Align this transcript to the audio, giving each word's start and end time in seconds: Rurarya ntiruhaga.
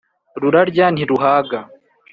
Rurarya 0.41 0.85
ntiruhaga. 0.93 1.59